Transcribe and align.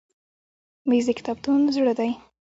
مېز 0.89 1.05
د 1.07 1.09
کتابتون 1.19 1.59
زړه 1.75 1.93
دی. 1.99 2.11